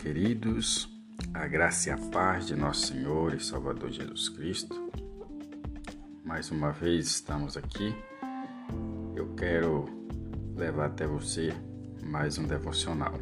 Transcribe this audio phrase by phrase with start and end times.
[0.00, 0.88] queridos,
[1.34, 4.90] a graça e a paz de nosso Senhor e Salvador Jesus Cristo.
[6.24, 7.94] Mais uma vez estamos aqui.
[9.14, 9.84] Eu quero
[10.56, 11.52] levar até você
[12.02, 13.12] mais um devocional.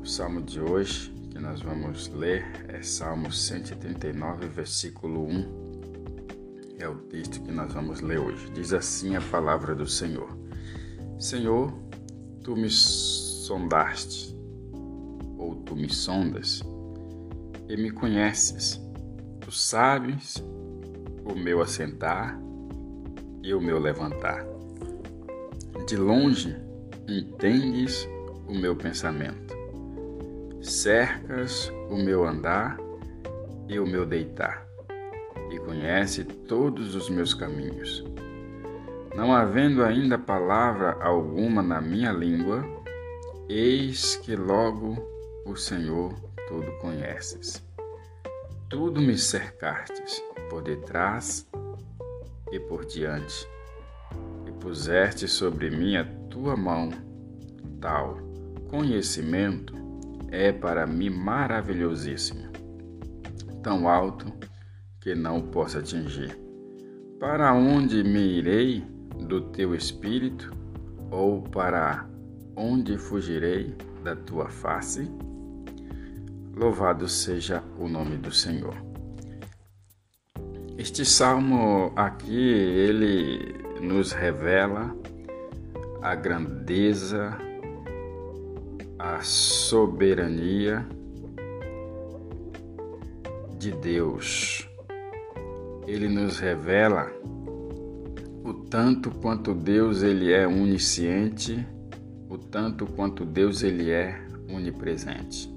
[0.00, 6.76] O salmo de hoje que nós vamos ler é Salmo 139, versículo 1.
[6.78, 8.48] É o texto que nós vamos ler hoje.
[8.52, 10.38] Diz assim a palavra do Senhor:
[11.18, 11.72] Senhor,
[12.44, 14.32] tu me sondaste
[15.42, 16.62] ou tu me sondas
[17.68, 18.80] e me conheces.
[19.40, 20.42] Tu sabes
[21.24, 22.40] o meu assentar
[23.42, 24.46] e o meu levantar.
[25.86, 26.56] De longe
[27.08, 28.08] entendes
[28.46, 29.52] o meu pensamento.
[30.60, 32.78] Cercas o meu andar
[33.68, 34.64] e o meu deitar,
[35.50, 38.04] e conhece todos os meus caminhos.
[39.16, 42.64] Não havendo ainda palavra alguma na minha língua,
[43.48, 45.11] Eis que logo
[45.44, 46.14] o Senhor
[46.48, 47.62] tudo conheces.
[48.68, 51.48] Tudo me cercastes por detrás
[52.50, 53.48] e por diante,
[54.46, 56.90] e puseste sobre mim a tua mão.
[57.80, 58.18] Tal
[58.68, 59.74] conhecimento
[60.30, 62.50] é para mim maravilhosíssimo,
[63.62, 64.32] tão alto
[65.00, 66.38] que não o posso atingir.
[67.18, 68.84] Para onde me irei
[69.28, 70.50] do teu espírito,
[71.10, 72.08] ou para
[72.56, 75.10] onde fugirei da tua face?
[76.54, 78.74] Louvado seja o nome do Senhor.
[80.78, 84.96] Este salmo aqui, ele nos revela
[86.00, 87.36] a grandeza,
[88.98, 90.86] a soberania
[93.58, 94.68] de Deus.
[95.86, 97.12] Ele nos revela
[98.44, 101.66] o tanto quanto Deus ele é onisciente
[102.32, 105.51] o tanto quanto Deus ele é onipresente.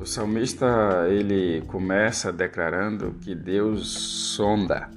[0.00, 4.88] O salmista ele começa declarando que Deus sonda.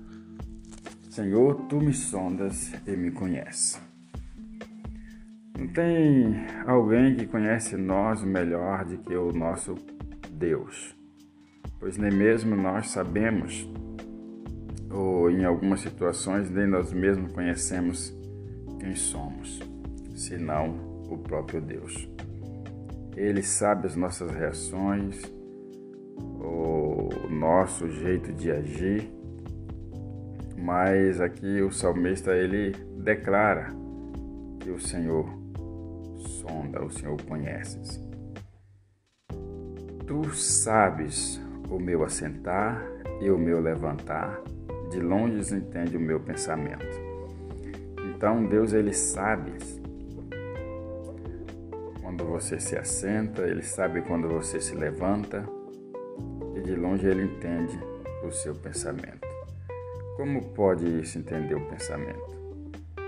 [1.09, 3.81] Senhor, tu me sondas e me conheces.
[5.57, 9.75] Não tem alguém que conhece nós melhor do que o nosso
[10.29, 10.95] Deus,
[11.79, 13.67] pois nem mesmo nós sabemos,
[14.89, 18.13] ou em algumas situações nem nós mesmos conhecemos
[18.79, 19.59] quem somos
[20.15, 22.07] senão o próprio Deus.
[23.15, 25.21] Ele sabe as nossas reações,
[26.39, 29.11] o nosso jeito de agir,
[30.57, 33.73] mas aqui o salmista ele declara
[34.59, 35.25] que o Senhor
[36.17, 38.01] sonda, o Senhor conheces.
[40.05, 42.83] Tu sabes o meu assentar
[43.21, 44.41] e o meu levantar,
[44.89, 46.85] de longe entende o meu pensamento.
[48.13, 49.51] Então Deus ele sabe
[52.11, 55.47] quando você se assenta, ele sabe quando você se levanta
[56.53, 57.79] e de longe ele entende
[58.21, 59.25] o seu pensamento.
[60.17, 62.35] Como pode se entender o pensamento?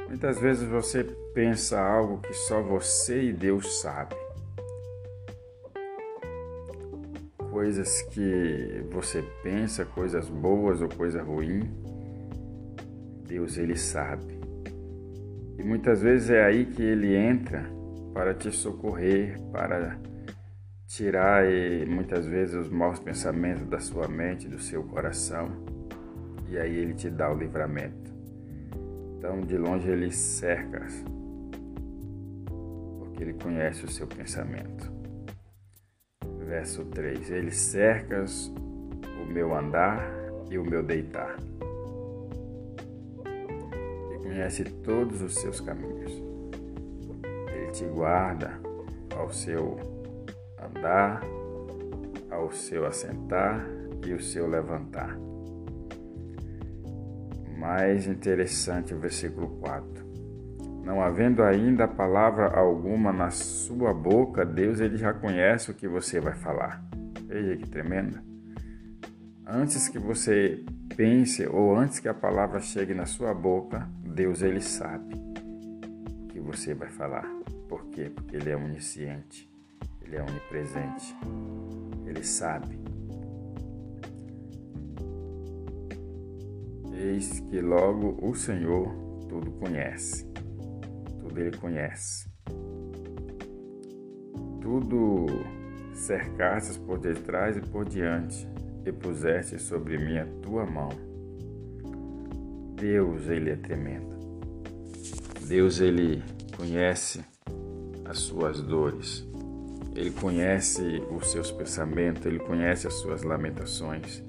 [0.07, 1.03] Muitas vezes você
[1.33, 4.15] pensa algo que só você e Deus sabe.
[7.51, 11.69] Coisas que você pensa, coisas boas ou coisa ruim,
[13.27, 14.39] Deus ele sabe.
[15.59, 17.82] E muitas vezes é aí que ele entra
[18.13, 19.97] para te socorrer, para
[20.85, 25.49] tirar e, muitas vezes os maus pensamentos da sua mente, do seu coração,
[26.47, 28.13] e aí ele te dá o livramento.
[29.17, 30.85] Então, de longe ele cerca,
[32.99, 34.91] porque ele conhece o seu pensamento.
[36.45, 38.25] Verso 3: Ele cerca
[39.21, 40.05] o meu andar
[40.51, 41.37] e o meu deitar,
[44.13, 46.32] e conhece todos os seus caminhos
[47.73, 48.59] te guarda
[49.17, 49.77] ao seu
[50.63, 51.21] andar,
[52.29, 53.67] ao seu assentar
[54.05, 55.17] e o seu levantar.
[57.57, 60.03] Mais interessante o versículo 4.
[60.85, 66.19] Não havendo ainda palavra alguma na sua boca, Deus ele já conhece o que você
[66.19, 66.83] vai falar.
[67.25, 68.23] Veja que tremenda.
[69.47, 70.63] Antes que você
[70.95, 76.39] pense ou antes que a palavra chegue na sua boca, Deus ele sabe o que
[76.39, 77.27] você vai falar.
[77.73, 78.07] Por quê?
[78.07, 79.49] Porque Ele é onisciente,
[79.99, 81.15] Ele é onipresente,
[82.05, 82.79] Ele sabe.
[86.93, 88.93] Eis que logo o Senhor
[89.27, 90.23] tudo conhece,
[91.19, 92.29] tudo Ele conhece.
[94.61, 95.25] Tudo
[95.95, 98.47] cercastes por detrás e por diante,
[98.85, 100.89] e puseste sobre mim a tua mão.
[102.75, 104.13] Deus, Ele é tremendo.
[105.47, 106.21] Deus, Ele
[106.55, 107.32] conhece
[108.13, 109.25] as suas dores.
[109.95, 114.23] Ele conhece os seus pensamentos, ele conhece as suas lamentações.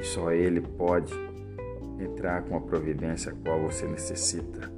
[0.00, 1.12] E só ele pode
[1.98, 4.70] entrar com a providência a qual você necessita.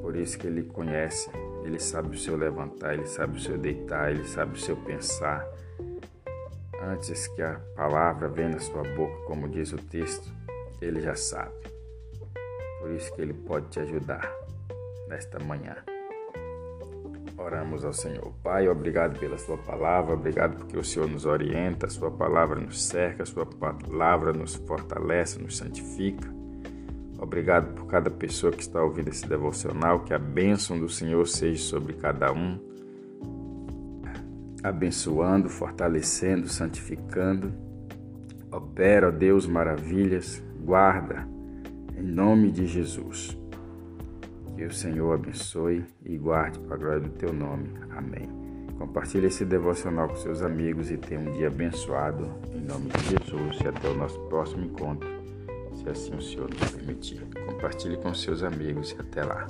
[0.00, 1.30] Por isso que ele conhece,
[1.64, 5.46] ele sabe o seu levantar, ele sabe o seu deitar, ele sabe o seu pensar.
[6.82, 10.30] Antes que a palavra venha na sua boca, como diz o texto,
[10.82, 11.54] ele já sabe.
[12.78, 14.30] Por isso que ele pode te ajudar
[15.08, 15.76] nesta manhã.
[17.42, 18.34] Oramos ao Senhor.
[18.42, 22.82] Pai, obrigado pela Sua palavra, obrigado porque o Senhor nos orienta, a Sua palavra nos
[22.82, 26.28] cerca, a Sua palavra nos fortalece, nos santifica.
[27.18, 31.62] Obrigado por cada pessoa que está ouvindo esse devocional, que a bênção do Senhor seja
[31.62, 32.60] sobre cada um,
[34.62, 37.54] abençoando, fortalecendo, santificando.
[38.52, 41.26] Opera, ó Deus, maravilhas, guarda,
[41.96, 43.39] em nome de Jesus.
[44.60, 47.70] Que o Senhor abençoe e guarde para a glória do teu nome.
[47.96, 48.28] Amém.
[48.78, 52.30] Compartilhe esse devocional com seus amigos e tenha um dia abençoado.
[52.52, 55.08] Em nome de Jesus e até o nosso próximo encontro,
[55.72, 57.26] se assim o Senhor nos permitir.
[57.46, 59.46] Compartilhe com seus amigos e até lá.